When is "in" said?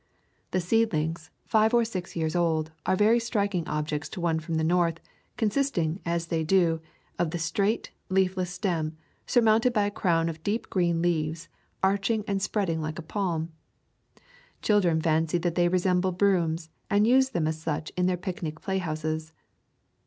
17.95-18.07